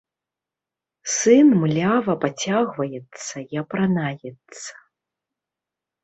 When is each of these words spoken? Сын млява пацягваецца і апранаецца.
Сын 1.15 1.47
млява 1.63 2.15
пацягваецца 2.23 3.35
і 3.55 3.59
апранаецца. 3.63 4.71